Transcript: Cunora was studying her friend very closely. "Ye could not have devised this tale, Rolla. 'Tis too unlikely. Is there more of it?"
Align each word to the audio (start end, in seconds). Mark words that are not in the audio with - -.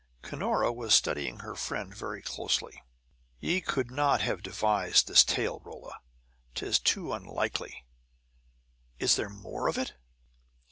Cunora 0.23 0.73
was 0.73 0.95
studying 0.95 1.41
her 1.41 1.53
friend 1.53 1.95
very 1.95 2.23
closely. 2.23 2.81
"Ye 3.39 3.61
could 3.61 3.91
not 3.91 4.19
have 4.21 4.41
devised 4.41 5.07
this 5.07 5.23
tale, 5.23 5.61
Rolla. 5.63 5.99
'Tis 6.55 6.79
too 6.79 7.13
unlikely. 7.13 7.85
Is 8.97 9.15
there 9.15 9.29
more 9.29 9.67
of 9.67 9.77
it?" 9.77 9.93